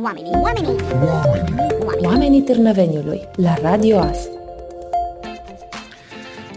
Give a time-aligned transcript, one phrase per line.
[0.00, 0.76] Oamenii, oamenii,
[1.06, 1.54] Oamenii.
[2.04, 4.18] Oamenii Târnăveniului la Radio As.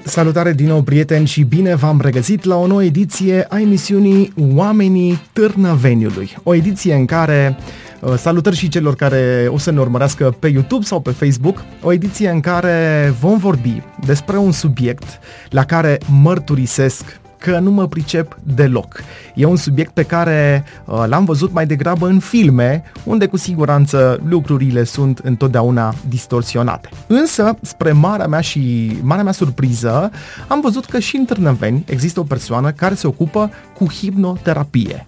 [0.03, 5.21] Salutare din nou, prieteni, și bine v-am regăsit la o nouă ediție a emisiunii Oamenii
[5.33, 6.35] Târnăveniului.
[6.43, 7.57] O ediție în care
[8.01, 11.63] uh, Salutări și celor care o să ne urmărească pe YouTube sau pe Facebook.
[11.81, 17.87] O ediție în care vom vorbi despre un subiect la care mărturisesc că nu mă
[17.87, 19.03] pricep deloc.
[19.35, 24.19] E un subiect pe care uh, l-am văzut mai degrabă în filme, unde cu siguranță
[24.27, 26.89] lucrurile sunt întotdeauna distorsionate.
[27.07, 30.11] Însă, spre marea mea și marea mea surpriză,
[30.47, 35.05] am văzut că și în Târnăveni există o persoană care se ocupă cu hipnoterapie.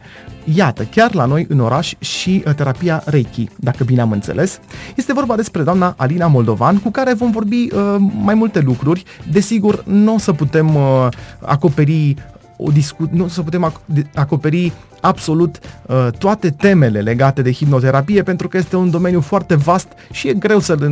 [0.53, 4.59] Iată, chiar la noi în oraș și uh, terapia Reiki, dacă bine am înțeles.
[4.95, 9.03] Este vorba despre doamna Alina Moldovan, cu care vom vorbi uh, mai multe lucruri.
[9.31, 11.07] Desigur, nu o să putem uh,
[11.39, 12.15] acoperi
[12.57, 18.23] o discu- nu o să putem ac- acoperi absolut uh, toate temele legate de hipnoterapie
[18.23, 20.91] pentru că este un domeniu foarte vast și e greu să-l,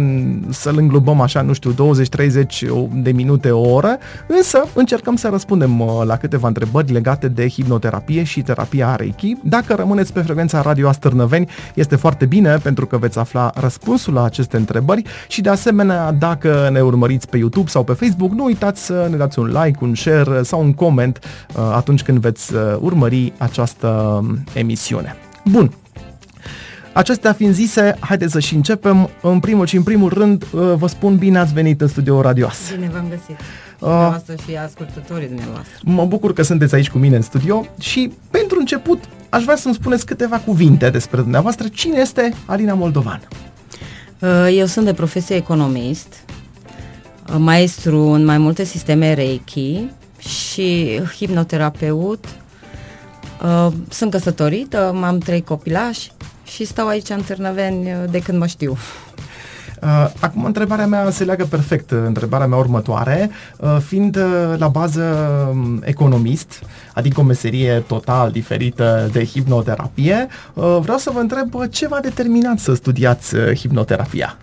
[0.50, 1.76] să-l înglobăm așa, nu știu, 20-30
[2.94, 8.24] de minute o oră, însă încercăm să răspundem uh, la câteva întrebări legate de hipnoterapie
[8.24, 9.36] și terapia Reiki.
[9.44, 14.24] Dacă rămâneți pe frecvența Radio Astărnăveni, este foarte bine pentru că veți afla răspunsul la
[14.24, 18.86] aceste întrebări și de asemenea, dacă ne urmăriți pe YouTube sau pe Facebook, nu uitați
[18.86, 21.20] să ne dați un like, un share sau un comment
[21.55, 24.22] uh, atunci când veți uh, urmări această
[24.54, 25.16] emisiune.
[25.46, 25.72] Bun,
[26.96, 29.10] Acestea fiind zise, haideți să și începem.
[29.22, 32.72] În primul și în primul rând, uh, vă spun bine ați venit în studio Radioas.
[32.74, 33.38] Bine v-am găsit.
[33.80, 35.78] Dumneavoastră uh, și ascultătorii dumneavoastră.
[35.84, 39.74] Mă bucur că sunteți aici cu mine în studio și pentru început aș vrea să-mi
[39.74, 41.68] spuneți câteva cuvinte despre dumneavoastră.
[41.68, 43.22] Cine este Alina Moldovan?
[44.20, 46.08] Uh, eu sunt de profesie economist,
[47.30, 49.90] uh, maestru în mai multe sisteme Reiki
[50.28, 52.26] și hipnoterapeut,
[53.44, 56.12] Uh, sunt căsătorită, am trei copilași
[56.44, 58.78] și stau aici în Târnăveni uh, de când mă știu.
[59.82, 65.04] Uh, acum, întrebarea mea se leagă perfect, întrebarea mea următoare, uh, fiind uh, la bază
[65.52, 66.60] um, economist,
[66.94, 72.00] adică o meserie total diferită de hipnoterapie, uh, vreau să vă întreb uh, ce v-a
[72.00, 74.38] determinat să studiați uh, hipnoterapia?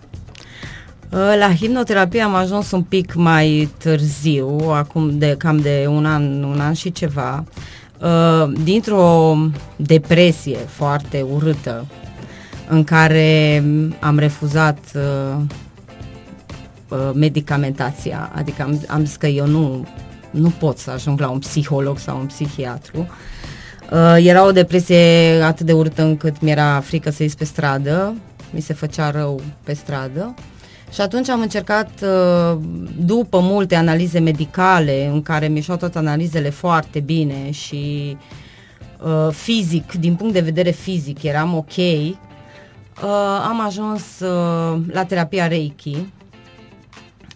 [1.37, 6.59] La hipnoterapie am ajuns un pic mai târziu, acum de cam de un an, un
[6.59, 7.43] an și ceva.
[7.47, 9.37] Uh, Uh, dintr-o
[9.75, 11.85] depresie foarte urâtă
[12.69, 13.63] în care
[13.99, 15.41] am refuzat uh,
[16.87, 19.87] uh, medicamentația, adică am, am zis că eu nu,
[20.31, 23.07] nu pot să ajung la un psiholog sau un psihiatru.
[23.91, 28.15] Uh, era o depresie atât de urâtă încât mi-era frică să ies pe stradă,
[28.51, 30.33] mi se făcea rău pe stradă.
[30.93, 32.57] Și atunci am încercat, uh,
[32.99, 38.17] după multe analize medicale, în care mi au toate analizele foarte bine și
[39.01, 42.17] uh, fizic, din punct de vedere fizic, eram ok, uh,
[43.47, 44.03] am ajuns
[44.91, 46.05] la terapia Reiki,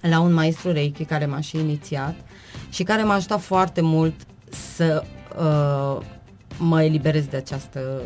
[0.01, 2.15] la un maestru Reiki care m-a și inițiat
[2.69, 4.13] și care m-a ajutat foarte mult
[4.75, 5.03] să
[6.57, 8.01] mă eliberez de această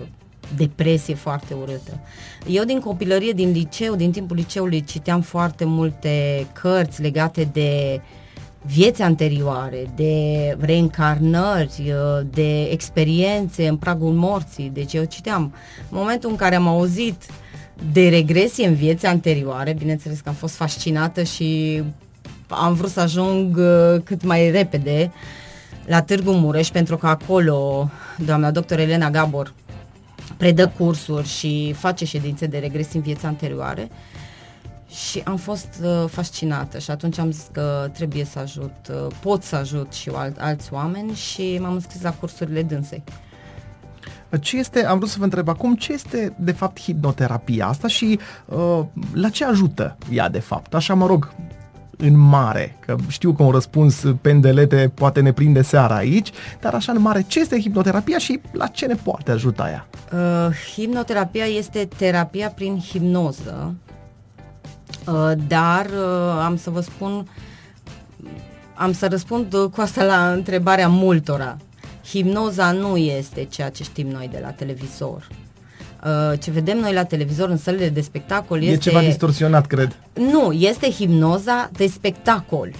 [0.55, 1.99] depresie foarte urâtă.
[2.47, 8.01] Eu din copilărie, din liceu, din timpul liceului, citeam foarte multe cărți legate de
[8.61, 11.93] vieți anterioare, de reîncarnări,
[12.29, 14.71] de experiențe în pragul morții.
[14.73, 15.53] Deci eu citeam.
[15.89, 17.23] În momentul în care am auzit
[17.91, 21.81] de regresie în vieți anterioare, bineînțeles că am fost fascinată și
[22.47, 25.11] am vrut să ajung uh, cât mai repede
[25.85, 27.89] la Târgu Mureș, pentru că acolo
[28.25, 29.53] doamna doctor Elena Gabor
[30.41, 33.89] predă cursuri și face ședințe de regres în vieța anterioare
[34.89, 39.43] și am fost uh, fascinată și atunci am zis că trebuie să ajut, uh, pot
[39.43, 43.03] să ajut și alt, alți oameni și m-am înscris la cursurile dânsei.
[44.39, 48.19] Ce este, am vrut să vă întreb acum, ce este de fapt hipnoterapia asta și
[48.45, 48.79] uh,
[49.13, 50.73] la ce ajută ea de fapt?
[50.73, 51.33] Așa mă rog,
[52.01, 56.91] în mare, că știu că un răspuns pendelete poate ne prinde seara aici, dar așa
[56.91, 59.87] în mare, ce este hipnoterapia și la ce ne poate ajuta ea?
[60.47, 63.75] Uh, hipnoterapia este terapia prin hipnoză,
[65.07, 67.29] uh, dar uh, am să vă spun,
[68.75, 71.57] am să răspund cu asta la întrebarea multora.
[72.05, 75.27] Hipnoza nu este ceea ce știm noi de la televizor.
[76.05, 78.73] Uh, ce vedem noi la televizor în sălile de spectacol este...
[78.73, 79.99] E ceva distorsionat, cred.
[80.13, 82.71] Nu, este hipnoza de spectacol.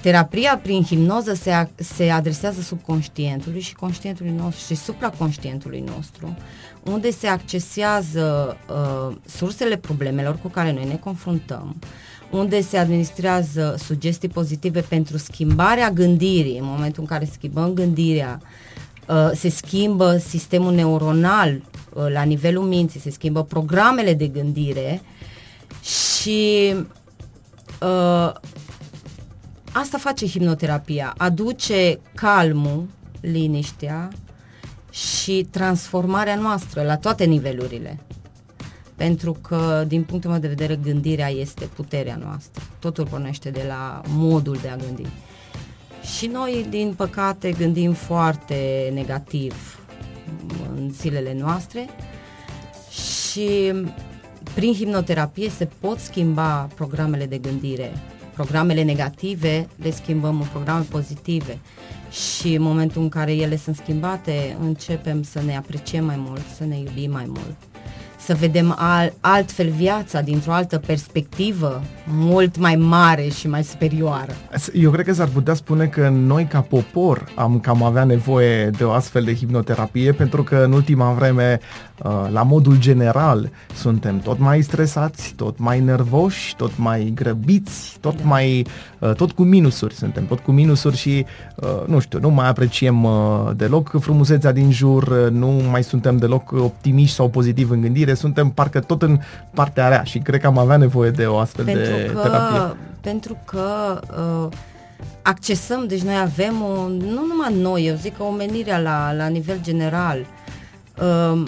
[0.00, 6.36] Terapia prin hipnoză se, se adresează subconștientului și conștientului nostru și supraconștientului nostru,
[6.82, 11.76] unde se accesează uh, sursele problemelor cu care noi ne confruntăm,
[12.30, 18.40] unde se administrează sugestii pozitive pentru schimbarea gândirii, în momentul în care schimbăm gândirea,
[19.08, 25.02] uh, se schimbă sistemul neuronal uh, la nivelul minții, se schimbă programele de gândire
[25.82, 26.74] și
[27.82, 28.32] uh,
[29.72, 32.86] asta face hipnoterapia, aduce calmul,
[33.20, 34.08] liniștea
[34.90, 38.00] și transformarea noastră la toate nivelurile.
[38.96, 42.62] Pentru că, din punctul meu de vedere, gândirea este puterea noastră.
[42.78, 45.06] Totul pornește de la modul de a gândi.
[46.16, 49.79] Și noi, din păcate, gândim foarte negativ
[50.76, 51.86] în zilele noastre.
[52.90, 53.72] Și
[54.54, 57.92] prin hipnoterapie se pot schimba programele de gândire.
[58.34, 61.58] Programele negative le schimbăm în programe pozitive.
[62.10, 66.64] Și în momentul în care ele sunt schimbate, începem să ne apreciem mai mult, să
[66.64, 67.69] ne iubim mai mult
[68.24, 74.32] să vedem al, altfel viața dintr-o altă perspectivă mult mai mare și mai superioară.
[74.74, 78.84] Eu cred că s-ar putea spune că noi ca popor am cam avea nevoie de
[78.84, 81.89] o astfel de hipnoterapie pentru că în ultima vreme Uh,
[82.30, 88.24] la modul general suntem tot mai stresați, tot mai nervoși, tot mai grăbiți, tot da.
[88.24, 88.66] mai
[88.98, 93.06] uh, tot cu minusuri suntem, tot cu minusuri și uh, nu știu, nu mai apreciem
[93.56, 98.80] deloc frumusețea din jur, nu mai suntem deloc optimiști sau pozitivi în gândire, suntem parcă
[98.80, 99.18] tot în
[99.54, 102.76] partea rea și cred că am avea nevoie de o astfel pentru de că, terapie.
[103.00, 104.48] Pentru că uh,
[105.22, 109.58] accesăm, deci noi avem o, nu numai noi, eu zic că omenirea la, la nivel
[109.62, 110.26] general
[111.02, 111.42] uh,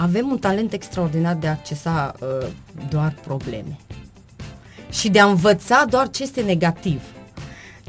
[0.00, 2.46] avem un talent extraordinar de a accesa uh,
[2.88, 3.76] doar probleme
[4.90, 7.02] și de a învăța doar ce este negativ.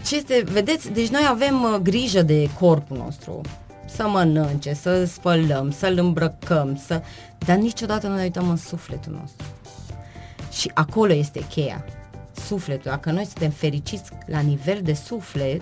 [0.06, 3.42] Ce este, vedeți, deci noi avem uh, grijă de corpul nostru,
[3.86, 7.02] să mănânce, să spălăm, să-l îmbrăcăm, să...
[7.38, 9.46] dar niciodată nu ne uităm în sufletul nostru.
[10.52, 11.86] Și acolo este cheia.
[12.46, 12.92] Sufletul.
[12.92, 15.62] Dacă noi suntem fericiți la nivel de suflet,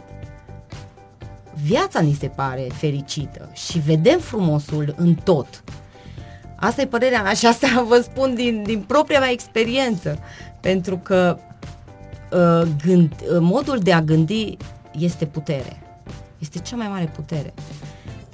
[1.64, 5.64] viața ni se pare fericită și vedem frumosul în tot.
[6.60, 10.20] Asta e părerea mea și asta vă spun din, din propria mea experiență.
[10.62, 11.38] Pentru că
[12.32, 14.58] uh, gând, uh, modul de a gândi
[15.00, 15.82] este putere.
[16.40, 17.54] Este cea mai mare putere.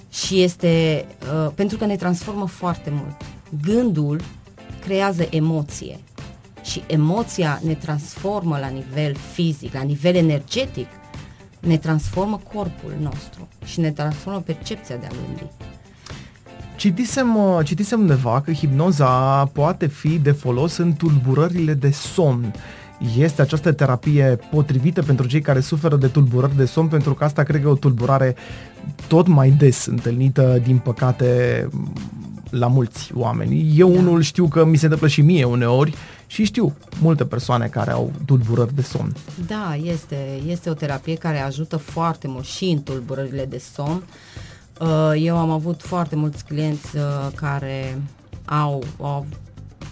[0.09, 1.05] Și este
[1.45, 3.15] uh, pentru că ne transformă foarte mult.
[3.61, 4.21] Gândul
[4.81, 5.99] creează emoție
[6.61, 10.87] și emoția ne transformă la nivel fizic, la nivel energetic,
[11.59, 15.72] ne transformă corpul nostru și ne transformă percepția de a gândi.
[16.75, 22.53] Citisem, uh, citisem undeva că hipnoza poate fi de folos în tulburările de somn.
[23.17, 27.43] Este această terapie potrivită pentru cei care suferă de tulburări de somn, pentru că asta
[27.43, 28.35] cred că e o tulburare
[29.07, 31.69] tot mai des întâlnită, din păcate,
[32.49, 33.73] la mulți oameni.
[33.75, 33.99] Eu da.
[33.99, 35.93] unul știu că mi se întâmplă și mie uneori
[36.27, 39.13] și știu multe persoane care au tulburări de somn.
[39.47, 43.95] Da, este, este o terapie care ajută foarte mult și în tulburările de somn.
[43.95, 44.52] Uh,
[45.15, 48.01] eu am avut foarte mulți clienți uh, care
[48.45, 49.25] au, au,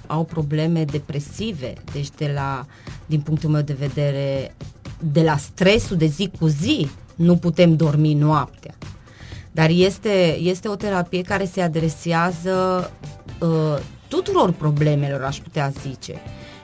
[0.08, 2.66] au probleme depresive, deci de la,
[3.06, 4.56] din punctul meu de vedere,
[5.00, 8.74] de la stresul de zi cu zi, nu putem dormi noaptea.
[9.52, 12.92] Dar este, este o terapie care se adresează
[13.40, 16.14] uh, tuturor problemelor, aș putea zice.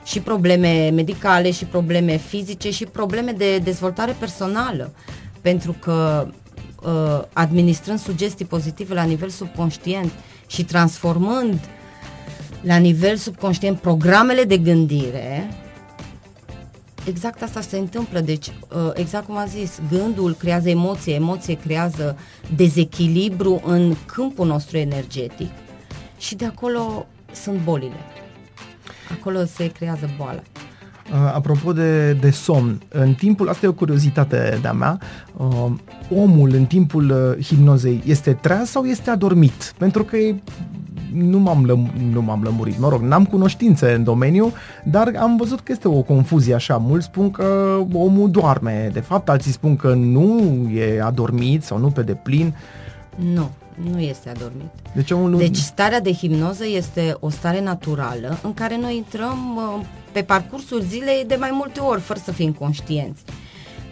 [0.04, 4.92] Și probleme medicale, și probleme fizice, și probleme de dezvoltare personală.
[5.40, 6.32] Pentru că uh,
[7.32, 10.12] administrând sugestii pozitive la nivel subconștient
[10.46, 11.60] și transformând
[12.60, 15.48] la nivel subconștient programele de gândire,
[17.06, 18.20] exact asta se întâmplă.
[18.20, 22.18] Deci, uh, exact cum a zis, gândul creează emoție, emoție creează
[22.56, 25.50] dezechilibru în câmpul nostru energetic
[26.18, 28.00] și de acolo sunt bolile.
[29.18, 30.42] Acolo se creează boala.
[31.12, 34.98] Uh, apropo de, de somn, în timpul, asta e o curiozitate de-a mea,
[35.36, 35.70] uh,
[36.16, 39.74] omul în timpul uh, hipnozei este treaz sau este adormit?
[39.78, 40.16] Pentru că
[41.12, 44.52] nu m-am, lăm, nu m-am lămurit, mă rog, n-am cunoștințe în domeniu,
[44.84, 46.76] dar am văzut că este o confuzie așa.
[46.76, 50.40] Mulți spun că omul doarme, de fapt alții spun că nu
[50.74, 52.54] e adormit sau nu pe deplin.
[53.34, 53.50] Nu,
[53.92, 54.70] nu este adormit.
[54.94, 55.36] Deci, omul nu...
[55.36, 59.58] deci starea de hipnoză este o stare naturală în care noi intrăm
[60.18, 63.22] pe parcursul zilei de mai multe ori, fără să fim conștienți.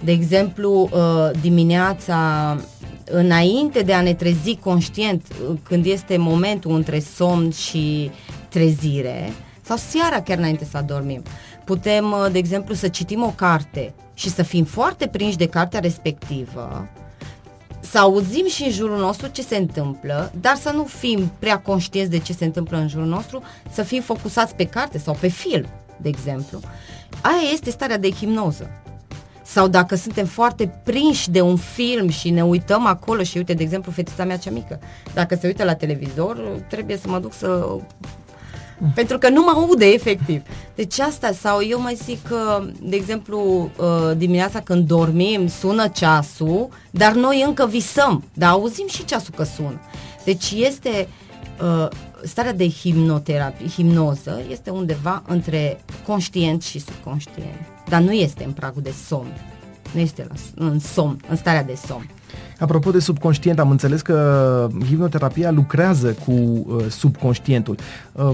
[0.04, 2.56] De exemplu, uh, dimineața,
[3.04, 8.10] înainte de a ne trezi conștient, uh, când este momentul între somn și
[8.48, 11.22] trezire, sau seara chiar înainte să adormim,
[11.64, 15.80] putem, uh, de exemplu, să citim o carte și să fim foarte prinși de cartea
[15.80, 16.88] respectivă,
[17.80, 22.10] să auzim și în jurul nostru ce se întâmplă, dar să nu fim prea conștienți
[22.10, 25.66] de ce se întâmplă în jurul nostru, să fim focusați pe carte sau pe film
[26.02, 26.60] de exemplu,
[27.20, 28.70] aia este starea de hipnoză.
[29.44, 33.62] sau dacă suntem foarte prinși de un film și ne uităm acolo și uite, de
[33.62, 34.80] exemplu, fetița mea cea mică,
[35.14, 36.36] dacă se uită la televizor,
[36.68, 37.78] trebuie să mă duc să
[38.94, 40.42] pentru că nu mă aude efectiv.
[40.74, 46.68] Deci asta, sau eu mai zic că, de exemplu, uh, dimineața când dormim, sună ceasul,
[46.90, 49.80] dar noi încă visăm, dar auzim și ceasul că sună.
[50.24, 51.08] Deci este
[51.62, 51.88] uh,
[52.26, 58.82] starea de hipnoterapie, hipnoză, este undeva între conștient și subconștient, dar nu este în pragul
[58.82, 59.32] de somn.
[59.94, 62.10] Nu este la, în somn, în starea de somn.
[62.58, 67.78] Apropo de subconștient, am înțeles că hipnoterapia lucrează cu uh, subconștientul.
[68.12, 68.32] Uh,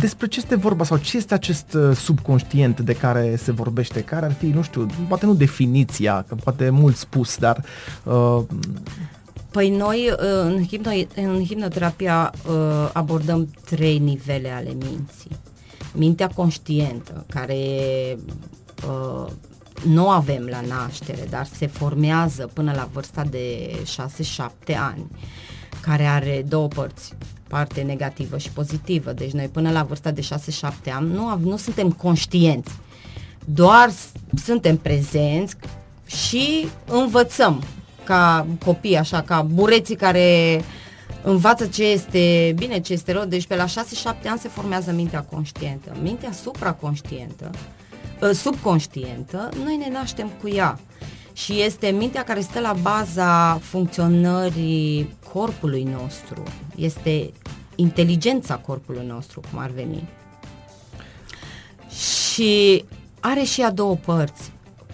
[0.00, 4.00] despre ce este vorba sau ce este acest uh, subconștient de care se vorbește?
[4.00, 7.64] Care ar fi, nu știu, poate nu definiția, că poate mult spus, dar...
[8.04, 8.42] Uh,
[9.52, 15.36] Păi noi uh, în, hipno, în hipnoterapia uh, abordăm trei nivele ale minții.
[15.94, 17.56] Mintea conștientă, care
[18.88, 19.30] uh,
[19.86, 23.76] nu avem la naștere, dar se formează până la vârsta de
[24.72, 25.06] 6-7 ani,
[25.80, 27.14] care are două părți
[27.48, 29.12] parte negativă și pozitivă.
[29.12, 30.28] Deci noi până la vârsta de
[30.90, 32.72] 6-7 ani nu, nu suntem conștienți.
[33.44, 33.90] Doar
[34.44, 35.56] suntem prezenți
[36.06, 37.62] și învățăm
[38.04, 40.60] ca copii, așa, ca bureții care
[41.22, 43.24] învață ce este bine, ce este rău.
[43.24, 43.68] Deci pe la 6-7
[44.26, 45.96] ani se formează mintea conștientă.
[46.02, 47.50] Mintea supraconștientă,
[48.22, 50.78] ă, subconștientă, noi ne naștem cu ea
[51.32, 56.42] și este mintea care stă la baza funcționării corpului nostru.
[56.76, 57.32] Este
[57.74, 60.08] inteligența corpului nostru, cum ar veni.
[61.88, 62.84] Și
[63.20, 64.51] are și a două părți.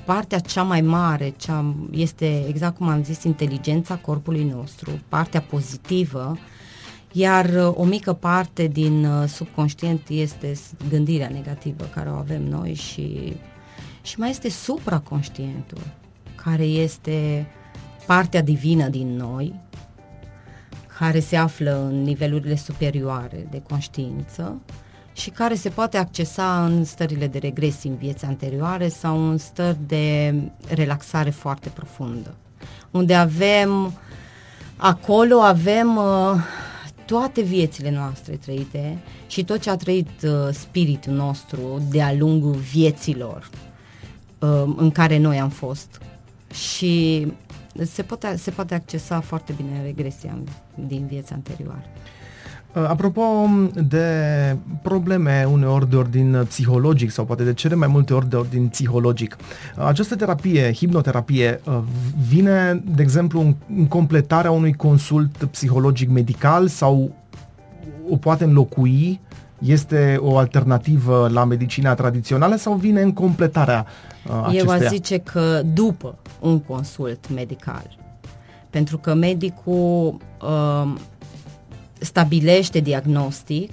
[0.09, 6.39] Partea cea mai mare cea este, exact cum am zis, inteligența corpului nostru, partea pozitivă,
[7.13, 10.53] iar uh, o mică parte din uh, subconștient este
[10.89, 13.37] gândirea negativă care o avem noi și,
[14.03, 15.83] și mai este supraconștientul,
[16.35, 17.47] care este
[18.07, 19.55] partea divină din noi,
[20.99, 24.61] care se află în nivelurile superioare de conștiință
[25.19, 29.79] și care se poate accesa în stările de regresii în vieți anterioare sau în stări
[29.87, 30.35] de
[30.69, 32.35] relaxare foarte profundă,
[32.91, 33.93] unde avem,
[34.77, 36.35] acolo avem uh,
[37.05, 43.51] toate viețile noastre trăite și tot ce a trăit uh, spiritul nostru de-a lungul vieților
[44.39, 46.01] uh, în care noi am fost.
[46.53, 47.27] Și
[47.83, 50.39] se poate, se poate accesa foarte bine regresia
[50.75, 51.85] din viața anterioară.
[52.79, 53.23] Uh, apropo
[53.89, 58.69] de probleme uneori de ordin psihologic sau poate de cele mai multe ori de ordin
[58.69, 59.37] psihologic,
[59.77, 61.79] uh, această terapie, hipnoterapie, uh,
[62.29, 67.15] vine, de exemplu, în completarea unui consult psihologic medical sau
[68.11, 69.21] o poate înlocui
[69.59, 73.87] este o alternativă la medicina tradițională sau vine în completarea
[74.27, 74.63] uh, acesteia?
[74.63, 77.97] Eu aș zice că după un consult medical.
[78.71, 80.93] Pentru că medicul uh,
[81.99, 83.71] stabilește diagnostic,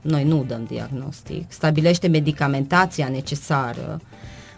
[0.00, 4.00] noi nu dăm diagnostic, stabilește medicamentația necesară,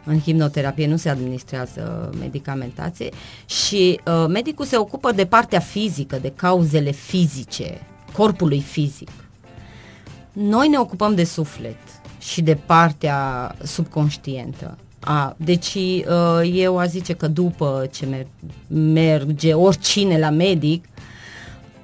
[0.04, 3.10] în hipnoterapie nu se administrează medicamentație
[3.46, 7.80] și uh, medicul se ocupă de partea fizică, de cauzele fizice,
[8.12, 9.10] corpului fizic.
[10.32, 11.76] Noi ne ocupăm de suflet
[12.18, 14.78] și de partea subconștientă.
[15.00, 18.26] A, deci uh, eu aș zice că după ce
[18.68, 20.84] merge oricine la medic,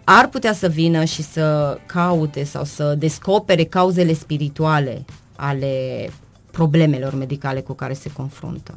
[0.04, 5.04] ar putea să vină și să caute sau să descopere cauzele spirituale
[5.36, 6.08] ale
[6.50, 8.74] problemelor medicale cu care se confruntă.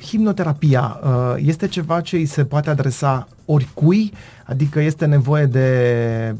[0.00, 4.12] Hipnoterapia uh, este ceva ce îi se poate adresa oricui,
[4.44, 6.36] adică este nevoie de,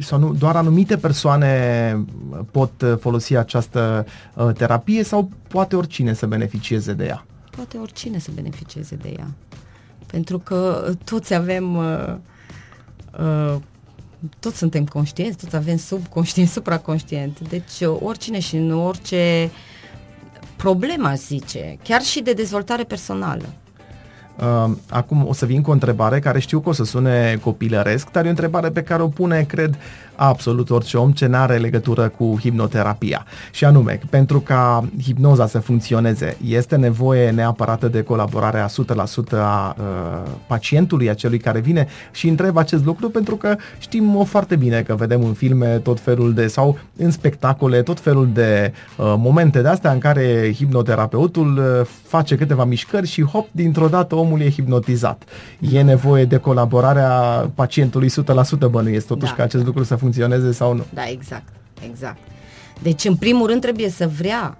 [0.00, 2.04] sau nu, doar anumite persoane
[2.50, 7.26] pot folosi această uh, terapie sau poate oricine să beneficieze de ea?
[7.50, 9.26] Poate oricine să beneficieze de ea.
[10.06, 12.14] Pentru că toți avem uh,
[13.18, 13.56] uh,
[14.38, 17.40] toți suntem conștienți, toți avem subconștient, supraconștient.
[17.48, 19.50] Deci oricine și în orice
[20.56, 23.44] problemă, zice, chiar și de dezvoltare personală.
[24.36, 28.10] Uh, acum o să vin cu o întrebare care știu că o să sune copilăresc,
[28.10, 29.78] dar e o întrebare pe care o pune, cred,
[30.16, 33.26] absolut orice om ce nu are legătură cu hipnoterapia.
[33.50, 38.70] Și anume, pentru ca hipnoza să funcționeze, este nevoie neapărat de colaborarea 100%
[39.32, 44.24] a uh, pacientului, a celui care vine și întreb acest lucru pentru că știm o
[44.24, 48.72] foarte bine că vedem în filme tot felul de, sau în spectacole, tot felul de
[48.96, 54.14] uh, momente de astea în care hipnoterapeutul uh, face câteva mișcări și hop, dintr-o dată
[54.26, 55.24] omul e hipnotizat.
[55.60, 57.10] E nevoie de colaborarea
[57.54, 59.36] pacientului 100% bănuiesc totuși da.
[59.36, 60.84] ca acest lucru să funcționeze funcționeze sau nu.
[60.94, 61.48] Da, exact,
[61.88, 62.18] exact.
[62.82, 64.58] Deci, în primul rând, trebuie să vrea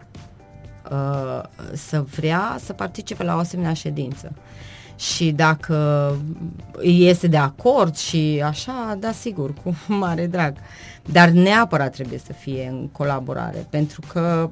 [0.90, 1.42] uh,
[1.72, 4.32] să vrea să participe la o asemenea ședință.
[4.96, 6.10] Și dacă
[6.82, 10.56] este de acord și așa, da, sigur, cu mare drag.
[11.04, 14.48] Dar neapărat trebuie să fie în colaborare, pentru că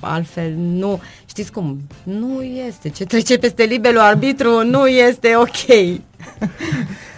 [0.00, 5.66] altfel nu, știți cum, nu este, ce trece peste liberul arbitru nu este ok.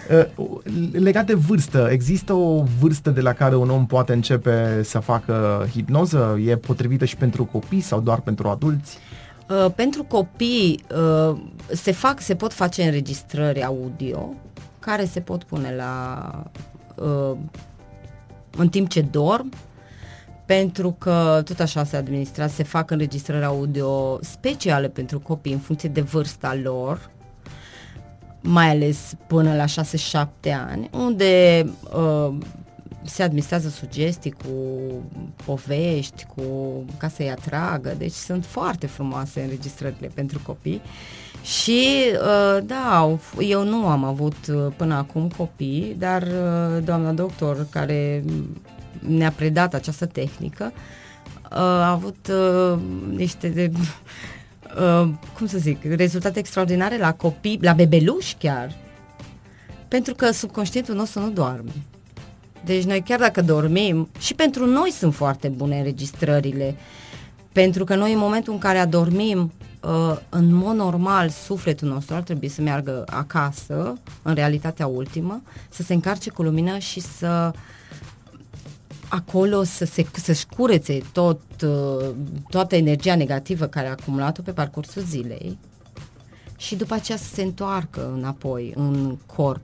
[0.09, 0.47] Uh,
[0.91, 5.67] legat de vârstă, există o vârstă de la care un om poate începe să facă
[5.71, 6.39] hipnoză?
[6.45, 8.97] E potrivită și pentru copii sau doar pentru adulți?
[9.49, 14.33] Uh, pentru copii uh, se fac, se pot face înregistrări audio
[14.79, 16.43] care se pot pune la
[16.95, 17.37] uh,
[18.57, 19.51] în timp ce dorm
[20.49, 25.89] pentru că tot așa se administrează, se fac înregistrări audio speciale pentru copii în funcție
[25.89, 27.09] de vârsta lor,
[28.41, 30.27] mai ales până la 6-7
[30.69, 32.37] ani, unde uh,
[33.03, 34.49] se administrează sugestii cu
[35.45, 36.43] povești, cu
[36.97, 40.81] ca să-i atragă, deci sunt foarte frumoase înregistrările pentru copii.
[41.43, 47.67] Și uh, da, eu nu am avut uh, până acum copii, dar uh, doamna doctor
[47.69, 48.23] care
[48.99, 50.73] ne-a predat această tehnică
[51.49, 52.31] a avut
[53.15, 53.71] niște de,
[55.37, 58.75] cum să zic, rezultate extraordinare la copii, la bebeluși chiar,
[59.87, 61.71] pentru că subconștientul nostru nu doarme.
[62.65, 66.75] Deci noi chiar dacă dormim, și pentru noi sunt foarte bune înregistrările,
[67.51, 69.51] pentru că noi în momentul în care adormim,
[69.83, 75.83] uh, în mod normal, sufletul nostru ar trebui să meargă acasă, în realitatea ultimă, să
[75.83, 77.51] se încarce cu lumină și să
[79.09, 82.09] acolo să se, să-și curețe tot, uh,
[82.49, 85.57] toată energia negativă care a acumulat-o pe parcursul zilei
[86.57, 89.61] și după aceea să se întoarcă înapoi în corp.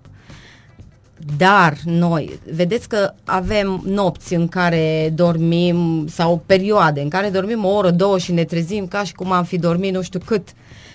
[1.37, 7.69] Dar noi, vedeți că avem nopți în care dormim sau perioade în care dormim o
[7.69, 10.47] oră, două și ne trezim ca și cum am fi dormit nu știu cât.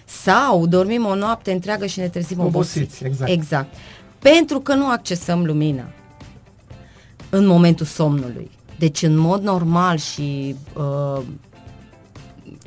[0.04, 2.78] Sau dormim o noapte întreagă și ne trezim obosiți.
[2.78, 3.30] obosiți exact.
[3.30, 3.74] exact.
[4.18, 5.92] Pentru că nu accesăm lumina
[7.30, 8.50] în momentul somnului.
[8.78, 11.22] Deci în mod normal și uh,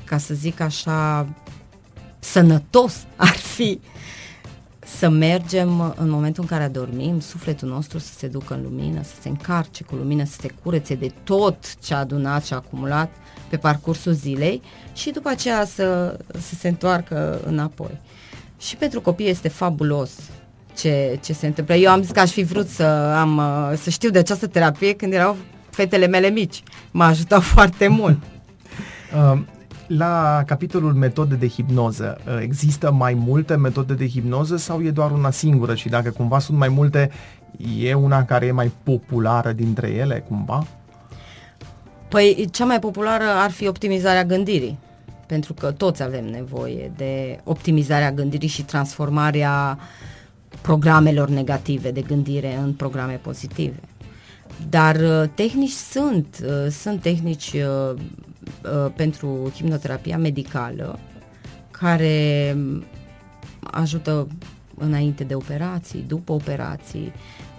[0.03, 1.28] ca să zic așa
[2.19, 3.80] sănătos ar fi
[4.99, 9.13] să mergem în momentul în care adormim, sufletul nostru să se ducă în lumină, să
[9.21, 13.12] se încarce cu lumină, să se curețe de tot ce a adunat și a acumulat
[13.49, 14.62] pe parcursul zilei
[14.93, 17.99] și după aceea să, să se întoarcă înapoi.
[18.60, 20.12] Și pentru copii este fabulos
[20.77, 21.75] ce, ce se întâmplă.
[21.75, 22.83] Eu am zis că aș fi vrut să,
[23.19, 23.41] am,
[23.75, 25.36] să știu de această terapie când erau
[25.69, 26.63] fetele mele mici.
[26.91, 28.17] M-a ajutat foarte mult.
[29.15, 29.39] Uh,
[29.88, 35.12] la capitolul metode de hipnoză, uh, există mai multe metode de hipnoză sau e doar
[35.12, 37.12] una singură și dacă cumva sunt mai multe,
[37.79, 40.67] e una care e mai populară dintre ele cumva?
[42.07, 44.77] Păi cea mai populară ar fi optimizarea gândirii,
[45.25, 49.77] pentru că toți avem nevoie de optimizarea gândirii și transformarea
[50.62, 53.80] programelor negative de gândire în programe pozitive.
[54.70, 57.56] Dar uh, tehnici sunt, uh, sunt tehnici
[58.63, 61.00] Uh, pentru hipnoterapia medicală,
[61.72, 62.58] care
[63.62, 64.28] ajută
[64.78, 67.12] înainte de operații, după operații,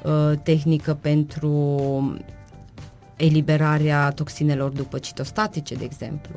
[0.03, 2.19] uh, tehnică pentru
[3.17, 6.35] eliberarea toxinelor după citostatice, de exemplu,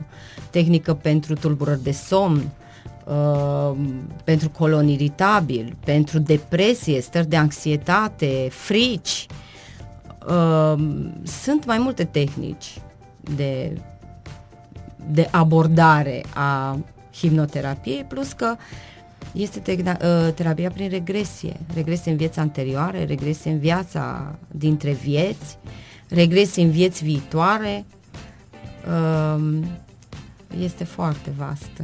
[0.49, 2.66] tehnică pentru tulburări de somn, uh,
[4.23, 9.25] pentru colon iritabil, pentru depresie, stări de anxietate, frici.
[11.23, 12.81] Sunt mai multe tehnici
[13.35, 13.77] de
[15.11, 16.79] de abordare a
[17.13, 18.55] hipnoterapiei, plus că
[19.31, 25.57] este te- ă, terapia prin regresie, regresie în viața anterioare, regresie în viața dintre vieți,
[26.09, 27.85] regresie în vieți viitoare.
[28.87, 29.59] Uh,
[30.61, 31.83] este foarte vastă.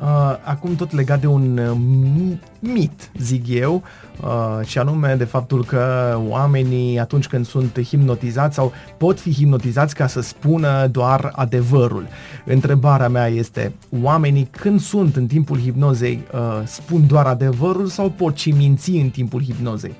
[0.00, 3.82] Uh, acum tot legat de un uh, mit, zic eu,
[4.22, 9.94] uh, și anume de faptul că oamenii atunci când sunt hipnotizați sau pot fi hipnotizați
[9.94, 12.06] ca să spună doar adevărul.
[12.44, 18.36] Întrebarea mea este, oamenii când sunt în timpul hipnozei uh, spun doar adevărul sau pot
[18.36, 19.94] și minți în timpul hipnozei?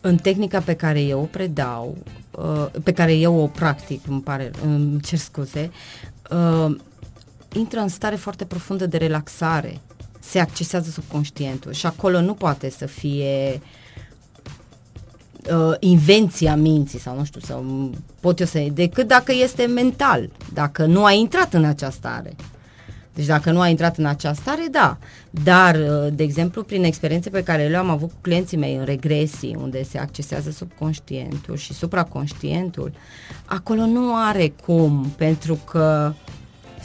[0.00, 1.96] În tehnica pe care eu o predau,
[2.30, 5.70] uh, pe care eu o practic, îmi pare, îmi cer scuze,
[6.30, 6.76] uh,
[7.52, 9.80] intră în stare foarte profundă de relaxare,
[10.20, 13.60] se accesează subconștientul și acolo nu poate să fie
[15.50, 18.66] uh, invenția minții sau nu știu, sau pot eu să...
[18.72, 22.36] decât dacă este mental, dacă nu a intrat în această stare.
[23.14, 24.98] Deci dacă nu a intrat în această stare, da.
[25.30, 29.56] Dar, uh, de exemplu, prin experiențe pe care le-am avut cu clienții mei în regresii,
[29.60, 32.92] unde se accesează subconștientul și supraconștientul,
[33.44, 36.12] acolo nu are cum, pentru că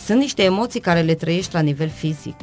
[0.08, 2.36] sunt niște emoții care le trăiești la nivel fizic.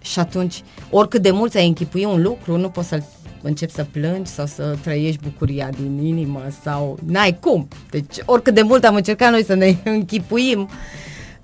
[0.00, 3.02] Și atunci, oricât de mult ai închipui un lucru, nu poți să
[3.42, 7.68] începi să plângi sau să trăiești bucuria din inimă sau n-ai cum.
[7.90, 10.68] Deci oricât de mult am încercat noi să ne închipuim,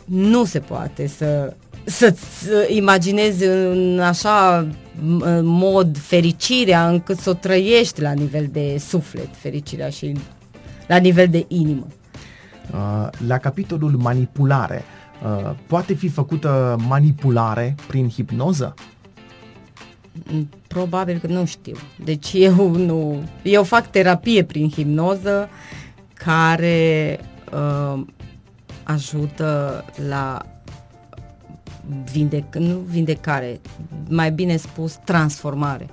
[0.05, 4.67] nu se poate să să-ți imaginezi în așa
[5.43, 10.17] mod fericirea încât să o trăiești la nivel de suflet, fericirea și
[10.87, 11.87] la nivel de inimă.
[12.71, 14.85] Uh, la capitolul manipulare,
[15.25, 18.75] uh, poate fi făcută manipulare prin hipnoză?
[20.31, 21.77] Mm, probabil că nu știu.
[22.05, 23.23] Deci eu nu.
[23.43, 25.49] Eu fac terapie prin hipnoză
[26.15, 27.19] care
[27.53, 28.03] uh,
[28.83, 30.39] ajută la
[32.13, 33.61] vindec, nu vindecare,
[34.09, 35.89] mai bine spus transformare.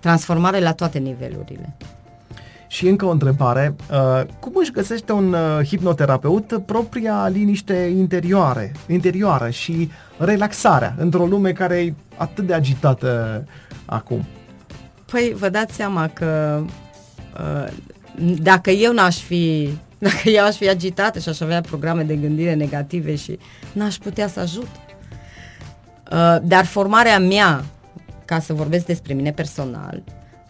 [0.00, 1.76] Transformare la toate nivelurile.
[2.72, 9.50] Și încă o întrebare, uh, cum își găsește un uh, hipnoterapeut propria liniște interioare, interioară
[9.50, 13.44] și relaxarea într-o lume care e atât de agitată
[13.84, 14.24] acum?
[15.10, 16.62] Păi vă dați seama că
[17.34, 17.72] uh,
[18.42, 22.54] dacă eu n-aș fi dacă eu aș fi agitată și aș avea programe de gândire
[22.54, 23.38] negative și
[23.72, 24.68] n-aș putea să ajut.
[26.12, 27.64] Uh, dar formarea mea,
[28.24, 30.02] ca să vorbesc despre mine personal,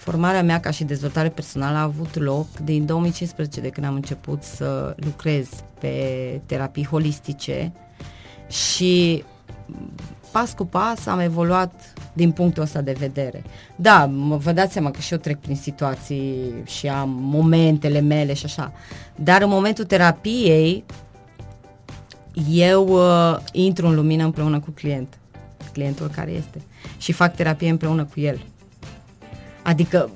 [0.03, 4.43] formarea mea ca și dezvoltare personală a avut loc din 2015, de când am început
[4.43, 5.49] să lucrez
[5.81, 7.73] pe terapii holistice
[8.49, 9.25] și
[10.33, 13.43] pas cu pas am evoluat din punctul ăsta de vedere.
[13.77, 18.45] Da, vă dați seama că și eu trec prin situații și am momentele mele și
[18.45, 18.73] așa,
[19.17, 20.85] dar în momentul terapiei
[22.51, 25.17] eu uh, intru în lumină împreună cu client
[25.73, 26.63] clientul care este
[26.99, 28.41] și fac terapie împreună cu el.
[29.63, 30.11] Adică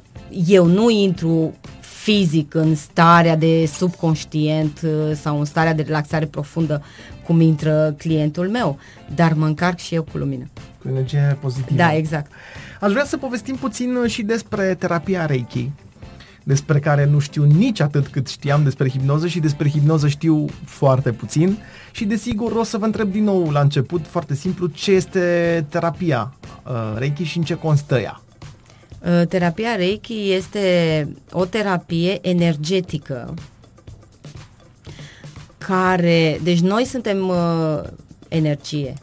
[0.47, 6.83] eu nu intru fizic în starea de subconștient uh, sau în starea de relaxare profundă
[7.25, 8.79] cum intră clientul meu,
[9.15, 10.45] dar mă încarc și eu cu lumină.
[10.83, 11.77] Cu energie pozitivă.
[11.77, 12.31] Da, exact.
[12.81, 15.71] Aș vrea să povestim puțin și despre terapia Reiki
[16.47, 21.13] despre care nu știu nici atât cât știam despre hipnoză și despre hipnoză știu foarte
[21.13, 21.59] puțin
[21.91, 26.35] și desigur o să vă întreb din nou la început, foarte simplu, ce este terapia
[26.67, 28.21] uh, Reiki și în ce constă ea?
[29.03, 33.35] Uh, terapia Reiki este o terapie energetică
[35.59, 37.83] care, deci noi suntem uh,
[38.29, 38.95] energie,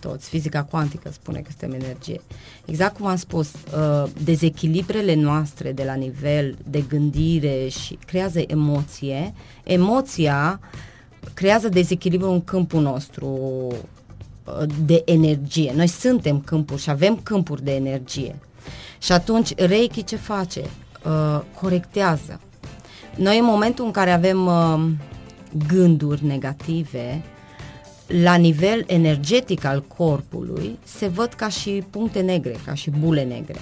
[0.00, 0.28] toți.
[0.28, 2.20] Fizica cuantică spune că suntem energie.
[2.64, 9.34] Exact cum am spus, uh, dezechilibrele noastre de la nivel de gândire și creează emoție.
[9.64, 10.60] Emoția
[11.34, 15.72] creează dezechilibru în câmpul nostru uh, de energie.
[15.74, 18.38] Noi suntem câmpuri și avem câmpuri de energie.
[18.98, 20.60] Și atunci Reiki ce face?
[21.04, 22.40] Uh, corectează.
[23.16, 24.50] Noi în momentul în care avem
[25.68, 27.22] gânduri negative,
[28.06, 33.60] la nivel energetic al corpului se văd ca și puncte negre, ca și bule negre.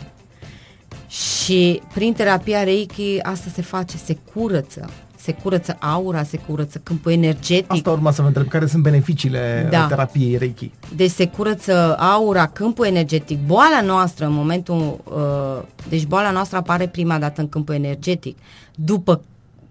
[1.09, 4.91] Și prin terapia Reiki asta se face, se curăță.
[5.25, 7.73] Se curăță aura, se curăță câmpul energetic.
[7.73, 9.87] Asta urma să vă întreb, care sunt beneficiile da.
[9.87, 10.71] terapiei Reiki?
[10.97, 13.39] Deci se curăță aura, câmpul energetic.
[13.47, 15.01] Boala noastră în momentul...
[15.05, 18.39] Uh, deci boala noastră apare prima dată în câmpul energetic.
[18.75, 19.21] După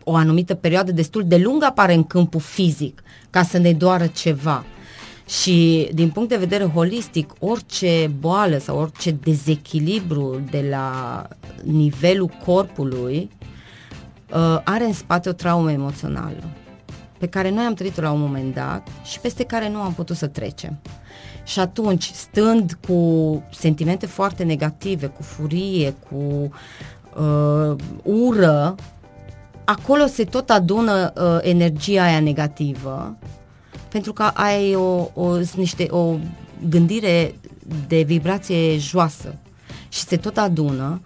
[0.03, 4.63] o anumită perioadă destul de lungă apare în câmpul fizic ca să ne doară ceva.
[5.41, 11.27] Și din punct de vedere holistic, orice boală sau orice dezechilibru de la
[11.63, 13.29] nivelul corpului
[14.33, 16.43] uh, are în spate o traumă emoțională
[17.17, 20.15] pe care noi am trăit-o la un moment dat și peste care nu am putut
[20.15, 20.79] să trecem.
[21.43, 26.51] Și atunci, stând cu sentimente foarte negative, cu furie, cu
[27.21, 28.75] uh, ură,
[29.63, 33.17] acolo se tot adună uh, energia aia negativă
[33.93, 36.15] pentru că ai o, o, niște, o
[36.69, 37.35] gândire
[37.87, 39.35] de vibrație joasă
[39.89, 41.01] și se tot adună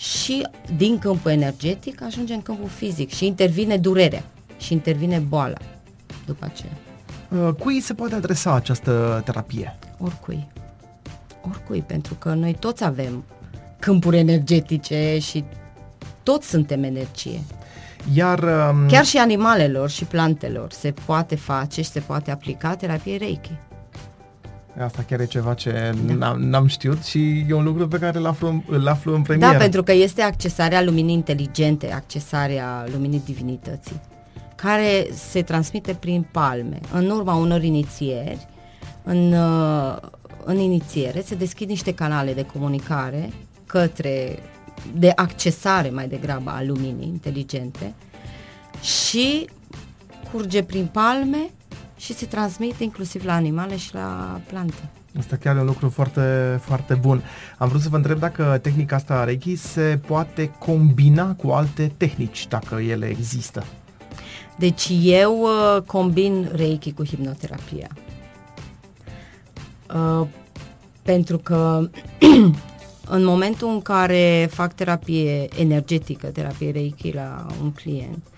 [0.00, 4.22] și din câmpul energetic ajunge în câmpul fizic și intervine durerea
[4.58, 5.58] și intervine boala
[6.26, 6.72] după aceea.
[7.46, 9.78] Uh, cui se poate adresa această terapie?
[9.98, 10.46] Oricui.
[11.48, 13.24] Oricui, pentru că noi toți avem
[13.78, 15.44] câmpuri energetice și
[16.22, 17.40] toți suntem energie.
[18.14, 18.86] Iar, um...
[18.88, 23.52] Chiar și animalelor și plantelor se poate face și se poate aplica terapie Reiki.
[24.84, 26.14] Asta chiar e ceva ce da.
[26.14, 29.52] n-am, n-am știut și e un lucru pe care îl aflu, îl aflu în premieră.
[29.52, 34.00] Da, pentru că este accesarea luminii inteligente, accesarea luminii divinității,
[34.54, 36.80] care se transmite prin palme.
[36.92, 38.46] În urma unor inițieri,
[39.02, 39.96] în, uh,
[40.44, 43.30] în inițiere se deschid niște canale de comunicare
[43.66, 44.38] către
[44.94, 47.94] de accesare mai degrabă a luminii inteligente
[48.82, 49.48] și
[50.32, 51.50] curge prin palme
[52.00, 54.90] și se transmite inclusiv la animale și la plante.
[55.18, 57.22] Asta chiar e un lucru foarte, foarte bun.
[57.58, 62.48] Am vrut să vă întreb dacă tehnica asta Reiki se poate combina cu alte tehnici,
[62.48, 63.64] dacă ele există.
[64.58, 67.88] Deci eu uh, combin Reiki cu hipnoterapia.
[69.94, 70.26] Uh,
[71.02, 71.88] pentru că
[73.16, 78.29] în momentul în care fac terapie energetică, terapie Reiki la un client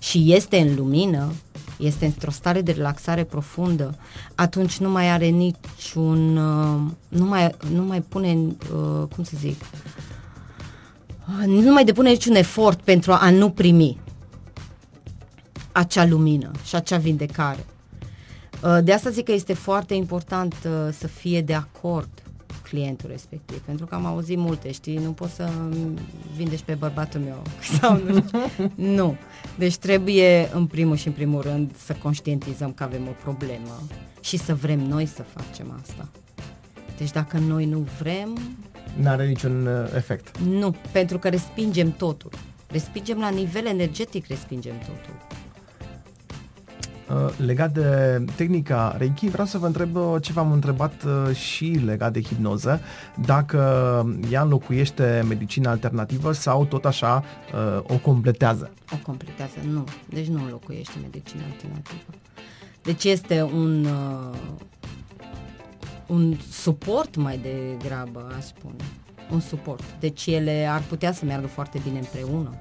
[0.00, 1.32] și este în lumină,
[1.78, 3.98] este într-o stare de relaxare profundă,
[4.34, 9.60] atunci nu mai are niciun, uh, nu mai, nu mai pune, uh, cum să zic,
[9.60, 14.00] uh, nu mai depune niciun efort pentru a nu primi
[15.72, 17.64] acea lumină și acea vindecare.
[18.82, 20.54] De asta zic că este foarte important
[20.98, 22.08] să fie de acord
[22.70, 25.50] clientul respectiv, pentru că am auzit multe, știi, nu poți să
[26.36, 27.42] vindești pe bărbatul meu
[27.80, 28.72] sau nu știu.
[28.74, 29.16] nu.
[29.58, 33.82] Deci trebuie în primul și în primul rând să conștientizăm că avem o problemă
[34.20, 36.08] și să vrem noi să facem asta.
[36.98, 38.38] Deci dacă noi nu vrem...
[38.96, 40.38] N-are niciun uh, efect.
[40.38, 42.30] Nu, pentru că respingem totul.
[42.66, 45.14] Respingem la nivel energetic, respingem totul.
[47.14, 51.64] Uh, legat de tehnica Reiki, vreau să vă întreb uh, ce v-am întrebat uh, și
[51.64, 52.80] legat de hipnoză,
[53.24, 53.58] dacă
[54.30, 57.24] ea înlocuiește medicina alternativă sau tot așa
[57.82, 58.70] o completează.
[58.92, 59.84] O completează, nu.
[60.08, 62.10] Deci nu înlocuiește medicina alternativă.
[62.82, 63.86] Deci este un,
[66.06, 68.84] un suport mai degrabă, aș spune.
[69.30, 69.84] Un suport.
[70.00, 72.54] Deci ele ar putea să meargă foarte bine împreună,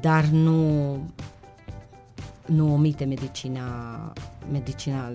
[0.00, 0.98] dar nu
[2.46, 3.62] nu omite medicina,
[4.52, 5.12] medicina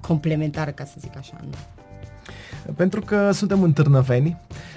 [0.00, 1.36] complementară, ca să zic așa.
[1.40, 1.54] Nu.
[2.76, 4.36] Pentru că suntem în Târnăveni,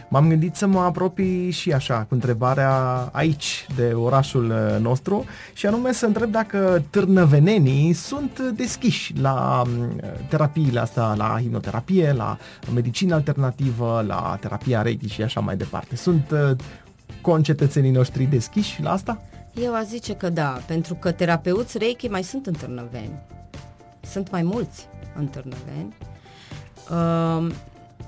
[0.10, 2.72] m-am gândit să mă apropii și așa, cu întrebarea
[3.12, 10.02] aici de orașul uh, nostru și anume să întreb dacă târnăvenenii sunt deschiși la mm,
[10.30, 12.38] terapiile astea, la hipnoterapie, la
[12.74, 15.96] medicină alternativă, la terapia Reiki și așa mai departe.
[15.96, 16.58] Sunt uh,
[17.22, 19.22] concetățenii noștri deschiși la asta?
[19.62, 23.20] Eu aș zice că da, pentru că terapeuți Reiki mai sunt în Târnăveni.
[24.02, 25.96] Sunt mai mulți în Târnăveni
[26.91, 27.54] uh,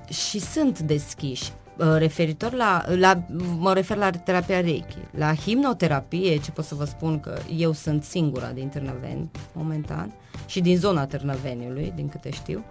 [0.08, 1.52] și sunt deschiși.
[1.78, 3.22] Uh, referitor la, la,
[3.58, 4.96] mă refer la terapia Reiki.
[5.10, 10.12] La himnoterapie, ce pot să vă spun că eu sunt singura din Târnăveni, momentan,
[10.46, 12.64] și din zona Târnăveniului, din câte știu,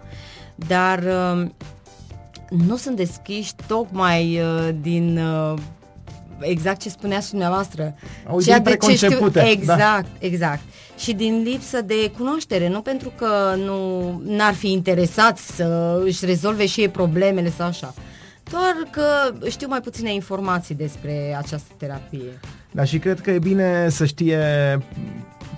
[0.54, 1.50] dar uh,
[2.50, 5.58] nu sunt deschiși tocmai uh, din uh,
[6.40, 7.94] exact ce spunea și dumneavoastră.
[8.26, 9.50] Au ceea de ce știu, da.
[9.50, 10.04] exact, da.
[10.18, 10.60] exact.
[10.98, 16.66] Și din lipsă de cunoaștere, nu pentru că nu n-ar fi interesați să își rezolve
[16.66, 17.94] și ei problemele sau așa.
[18.50, 19.04] Doar că
[19.48, 22.40] știu mai puține informații despre această terapie.
[22.70, 24.38] Da, și cred că e bine să știe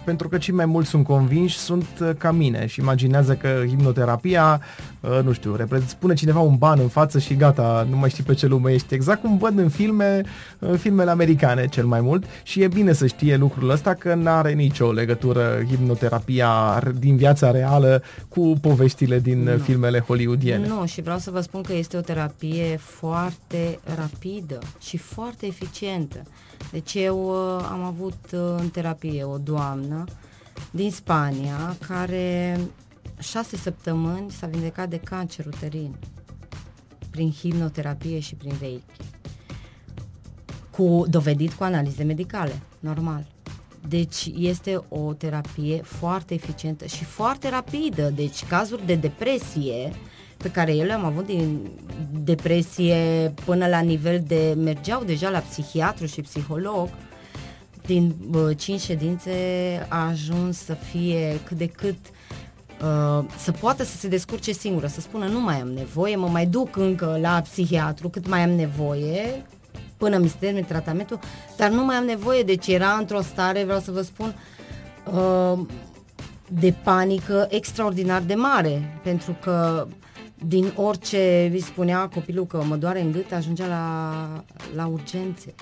[0.05, 4.61] pentru că cei mai mulți sunt convinși, sunt uh, ca mine și imaginează că hipnoterapia,
[4.61, 4.92] uh,
[5.25, 8.47] nu știu, spune cineva un ban în față și gata, nu mai știi pe ce
[8.47, 8.95] lume ești.
[8.95, 10.23] Exact cum văd în filme,
[10.59, 14.31] în filmele americane cel mai mult și e bine să știe lucrul ăsta că nu
[14.31, 19.59] are nicio legătură hipnoterapia din viața reală cu poveștile din nu.
[19.59, 20.67] filmele hollywoodiene.
[20.67, 26.23] Nu, și vreau să vă spun că este o terapie foarte rapidă și foarte eficientă.
[26.71, 30.05] Deci eu uh, am avut uh, în terapie o doamnă
[30.71, 32.59] din Spania care
[33.23, 35.95] șase săptămâni s-a vindecat de cancer uterin
[37.11, 38.85] prin hipnoterapie și prin reiki.
[40.71, 43.27] Cu, dovedit cu analize medicale, normal.
[43.89, 48.11] Deci este o terapie foarte eficientă și foarte rapidă.
[48.11, 49.93] Deci cazuri de depresie
[50.37, 51.71] pe care eu le-am avut din
[52.11, 56.89] depresie până la nivel de mergeau deja la psihiatru și psiholog,
[57.87, 59.33] din uh, cinci ședințe
[59.89, 62.22] a ajuns să fie cât de cât uh,
[63.37, 66.77] să poată să se descurce singură, să spună nu mai am nevoie, mă mai duc
[66.77, 69.45] încă la psihiatru cât mai am nevoie
[69.97, 71.19] până mi se termin tratamentul,
[71.57, 74.35] dar nu mai am nevoie, deci era într-o stare, vreau să vă spun,
[75.13, 75.67] uh,
[76.49, 79.87] de panică extraordinar de mare, pentru că
[80.47, 85.55] din orice îi spunea copilul că mă doare în gât, ajungea la, la urgențe.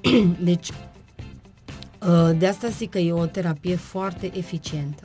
[0.50, 0.68] deci,
[2.02, 5.02] ă, de asta zic că e o terapie foarte eficientă.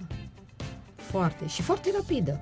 [1.10, 1.48] Foarte.
[1.48, 2.39] Și foarte rapidă.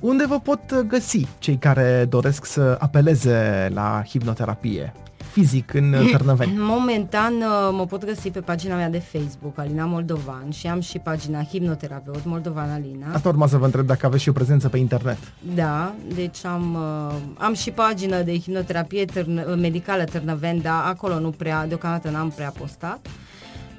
[0.00, 4.92] Unde vă pot găsi cei care doresc să apeleze la hipnoterapie?
[5.36, 6.52] fizic în uh, Târnăveni?
[6.76, 10.98] Momentan uh, mă pot găsi pe pagina mea de Facebook, Alina Moldovan, și am și
[10.98, 13.12] pagina Hipnoterapeut Moldovan Alina.
[13.12, 15.18] Asta urma să vă întreb dacă aveți și o prezență pe internet.
[15.54, 21.30] Da, deci am, uh, am și pagină de hipnoterapie târnă, medicală Târnăveni, dar acolo nu
[21.30, 23.06] prea, deocamdată n-am prea postat.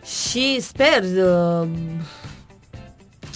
[0.04, 1.04] Și sper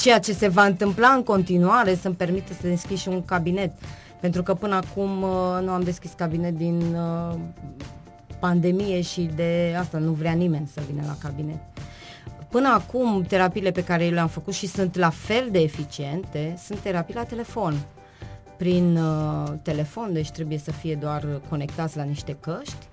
[0.02, 3.72] ceea ce se va întâmpla în continuare să-mi permită să deschid și un cabinet.
[4.20, 7.38] Pentru că până acum uh, nu am deschis cabinet din uh,
[8.40, 11.60] pandemie și de asta nu vrea nimeni să vină la cabinet.
[12.50, 17.16] Până acum, terapiile pe care le-am făcut și sunt la fel de eficiente, sunt terapii
[17.16, 17.76] la telefon.
[18.58, 22.88] Prin uh, telefon, deci trebuie să fie doar conectați la niște căști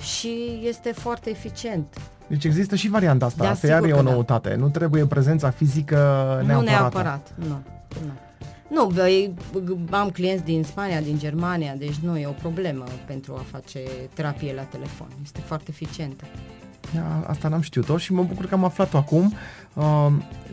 [0.00, 1.96] și este foarte eficient.
[2.26, 4.12] Deci există și varianta asta, Da, asta iar sigur e o că da.
[4.12, 4.54] noutate.
[4.54, 5.96] Nu trebuie prezența fizică
[6.46, 6.64] neapărat.
[6.64, 7.60] Nu neapărat, nu.
[8.04, 8.12] nu.
[8.74, 9.32] Nu, bă, e-
[9.90, 13.78] am clienți din Spania, din Germania, deci nu e o problemă pentru a face
[14.14, 15.06] terapie la telefon.
[15.22, 16.24] Este foarte eficientă.
[16.94, 19.34] Ia, Asta n-am știut-o și mă bucur că am aflat-o acum.
[19.74, 20.12] Uh,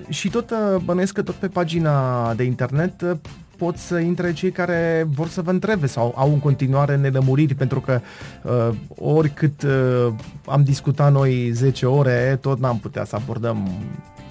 [0.10, 3.12] și tot uh, bănuiesc că tot pe pagina de internet uh,
[3.60, 7.82] pot să intre cei care vor să vă întrebe sau au în continuare nelămuriri, pentru
[7.82, 8.02] că
[8.44, 10.14] uh, oricât uh,
[10.46, 13.70] am discutat noi 10 ore, tot n-am putea să abordăm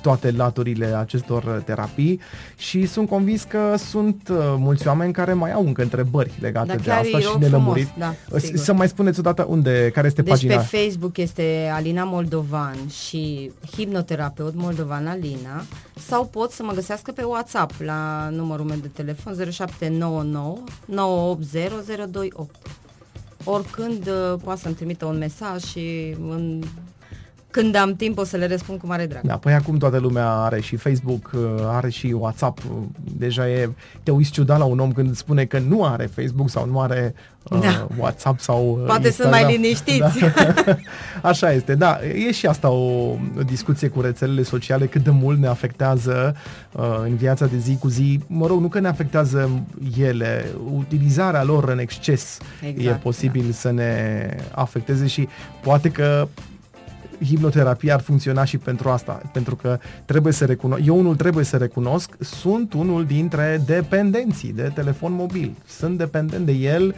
[0.09, 2.21] toate laturile acestor uh, terapii
[2.57, 6.77] și sunt convins că sunt uh, mulți oameni care mai au încă întrebări legate Dar
[6.77, 7.87] de chiar asta e și loc nelămuriri.
[7.87, 8.59] frumos, da, Uh, sigur.
[8.59, 10.57] să mai spuneți odată unde, care este Deci pagina?
[10.57, 15.62] pe Facebook este Alina Moldovan și hipnoterapeut Moldovan Alina
[16.07, 21.71] sau pot să mă găsească pe WhatsApp la numărul meu de telefon 0799 980
[22.11, 22.55] 028.
[23.44, 26.62] Oricând uh, poate să-mi trimită un mesaj și în,
[27.51, 29.23] când am timp o să le răspund cu mare drag.
[29.23, 32.59] Da, păi acum toată lumea are și Facebook, uh, are și WhatsApp.
[32.59, 32.83] uh,
[33.17, 33.71] Deja e,
[34.03, 37.15] te uiți ciudat la un om când spune că nu are Facebook sau nu are
[37.51, 37.87] uh, Da.
[37.99, 39.43] WhatsApp sau uh, Poate sunt Instagram.
[39.43, 40.19] mai liniștiți.
[40.19, 40.77] Da.
[41.29, 41.99] Așa este, da.
[42.27, 42.85] E și asta o,
[43.39, 46.37] o discuție cu rețelele sociale, cât de mult ne afectează
[46.73, 48.21] uh, în viața de zi cu zi.
[48.27, 49.51] Mă rog, nu că ne afectează
[49.99, 53.53] ele, utilizarea lor în exces Exact, e posibil da.
[53.53, 55.29] să ne afecteze și
[55.63, 56.29] poate că
[57.24, 61.57] hipnoterapia ar funcționa și pentru asta, pentru că trebuie să recunosc, eu unul trebuie să
[61.57, 65.54] recunosc, sunt unul dintre dependenții de telefon mobil.
[65.66, 66.94] Sunt dependent de el,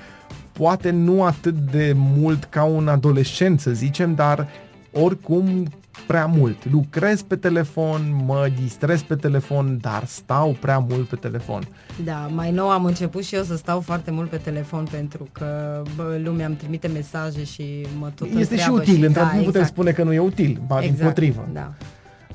[0.53, 4.49] poate nu atât de mult ca un adolescent, să zicem, dar
[4.93, 5.67] oricum
[6.07, 6.71] prea mult.
[6.71, 11.69] Lucrez pe telefon, mă distrez pe telefon, dar stau prea mult pe telefon.
[12.05, 15.83] Da, mai nou am început și eu să stau foarte mult pe telefon pentru că
[15.97, 19.31] bă, lumea îmi trimite mesaje și mă tot este și întreabă util, într da, nu
[19.31, 21.49] putem exact, spune că nu e util, ba exact, din potrivă.
[21.53, 21.73] Da.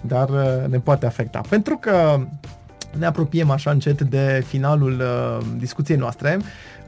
[0.01, 1.41] dar uh, ne poate afecta.
[1.49, 2.19] Pentru că
[2.97, 6.37] ne apropiem așa încet de finalul uh, discuției noastre.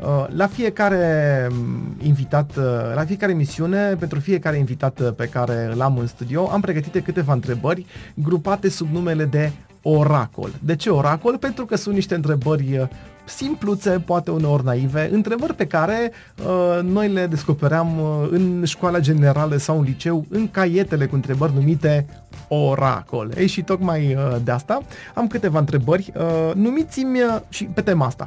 [0.01, 2.63] Uh, la fiecare um, invitat, uh,
[2.95, 7.03] la fiecare emisiune, pentru fiecare invitat uh, pe care îl am în studio, am pregătit
[7.03, 9.51] câteva întrebări grupate sub numele de
[9.89, 10.49] oracol.
[10.59, 11.37] De ce oracol?
[11.37, 12.87] Pentru că sunt niște întrebări uh,
[13.25, 16.11] simpluțe, poate uneori naive, întrebări pe care
[16.45, 21.53] uh, noi le descopeream uh, în școala generală sau în liceu, în caietele cu întrebări
[21.53, 22.05] numite
[22.47, 23.31] oracol.
[23.37, 24.81] Ei, și tocmai uh, de asta
[25.13, 26.11] am câteva întrebări.
[26.15, 28.25] Uh, numiți-mi uh, și pe tema asta,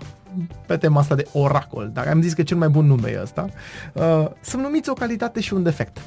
[0.67, 3.49] pe tema asta de oracol, dar am zis că cel mai bun nume e ăsta,
[3.93, 5.99] uh, să-mi numiți o calitate și un defect.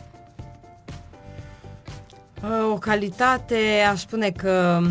[2.43, 3.55] Uh, O calitate,
[3.91, 4.81] aș spune că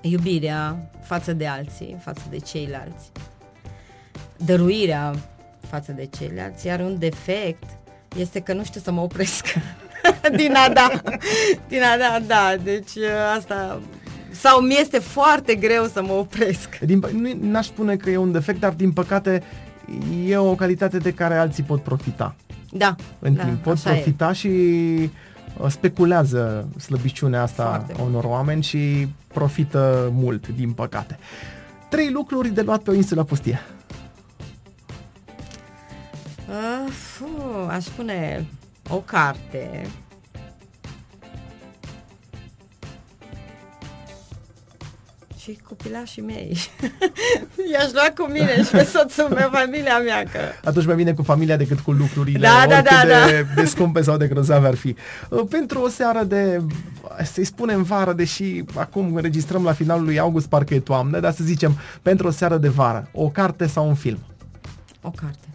[0.00, 3.10] iubirea față de alții, față de ceilalți,
[4.36, 5.14] dăruirea
[5.68, 7.64] față de ceilalți, iar un defect
[8.16, 9.46] este că nu știu să mă opresc.
[10.36, 10.90] din a da,
[11.68, 13.80] din a da, da, deci uh, asta,
[14.30, 16.78] sau mi este foarte greu să mă opresc.
[16.78, 19.42] Din, pă- nu, n-aș spune că e un defect, dar din păcate
[20.26, 22.34] e o calitate de care alții pot profita.
[22.70, 23.92] Da, În da, timp pot așa e.
[23.92, 25.08] profita și uh,
[25.68, 31.18] speculează slăbiciunea asta Foarte a unor oameni și profită mult, din păcate.
[31.90, 33.60] Trei lucruri de luat pe o insulă pustie.
[36.48, 37.28] Uh, fu,
[37.68, 38.46] aș spune
[38.88, 39.86] o carte.
[45.48, 46.56] Și copilașii mei.
[47.72, 50.22] I-aș lua cu mine și pe soțul meu, familia mea.
[50.22, 50.38] Că...
[50.64, 54.02] Atunci mai bine cu familia decât cu lucrurile Da, da, oricât da, de, de scumpe
[54.02, 54.96] sau de grozave ar fi.
[55.28, 56.62] Uh, Pentru o seară de,
[57.32, 61.44] să-i spunem vară, deși acum înregistrăm la finalul lui august, parcă e toamnă, dar să
[61.44, 64.18] zicem pentru o seară de vară, o carte sau un film.
[65.00, 65.48] O carte.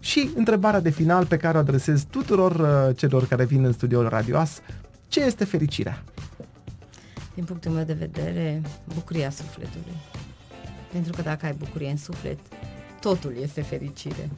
[0.00, 4.08] Și întrebarea de final pe care o adresez tuturor uh, celor care vin în studioul
[4.08, 4.60] radioas,
[5.08, 6.02] ce este fericirea?
[7.38, 8.62] Din punctul meu de vedere,
[8.94, 9.96] bucuria sufletului.
[10.92, 12.38] Pentru că dacă ai bucurie în suflet,
[13.00, 14.28] totul este fericire.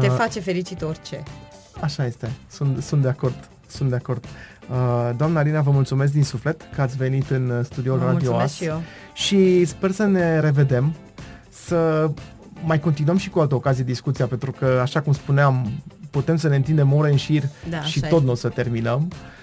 [0.00, 1.22] Te Uh, face fericit orice.
[1.80, 4.24] Așa este, sunt, sunt de acord, sunt de acord.
[4.24, 8.18] Uh, doamna Alina, vă mulțumesc din suflet că ați venit în uh, studioul Vă Radio
[8.30, 8.82] mulțumesc As și eu.
[9.14, 10.94] și sper să ne revedem,
[11.48, 12.10] să
[12.64, 15.70] mai continuăm și cu altă ocazie discuția, pentru că, așa cum spuneam,
[16.10, 18.24] putem să ne întindem ore în șir Da, și așa tot este.
[18.24, 19.08] nu o să terminăm.
[19.12, 19.34] Uh,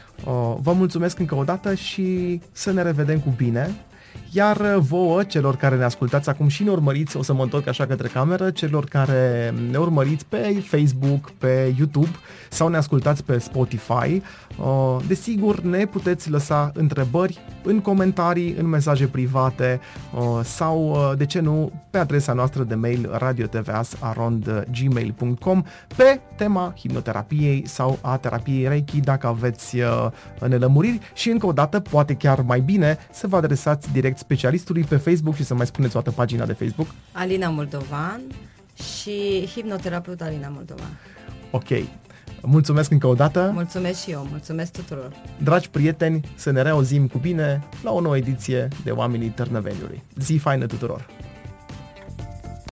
[0.61, 3.75] vă mulțumesc încă o dată și să ne revedem cu bine.
[4.31, 7.85] Iar vouă, celor care ne ascultați acum și ne urmăriți, o să mă întorc așa
[7.85, 12.11] către cameră, celor care ne urmăriți pe Facebook, pe YouTube
[12.49, 14.21] sau ne ascultați pe Spotify,
[14.57, 19.79] uh, desigur ne puteți lăsa întrebări în comentarii, în mesaje private
[20.15, 25.63] uh, sau, uh, de ce nu, pe adresa noastră de mail radiotvas.gmail.com
[25.95, 29.77] pe tema hipnoterapiei sau a terapiei Reiki dacă aveți
[30.47, 30.99] nelămuriri.
[31.13, 35.35] Și încă o dată, poate chiar mai bine, să vă adresați direct specialistului pe Facebook
[35.35, 36.87] și să mai spuneți toată pagina de Facebook.
[37.11, 38.21] Alina Moldovan
[38.73, 40.99] și hipnoterapeut Alina Moldovan.
[41.51, 41.67] Ok.
[42.41, 43.51] Mulțumesc încă o dată.
[43.53, 45.11] Mulțumesc și eu, mulțumesc tuturor.
[45.43, 50.03] Dragi prieteni, să ne reauzim cu bine la o nouă ediție de Oamenii Târnăveniului.
[50.15, 51.05] Zi faină tuturor!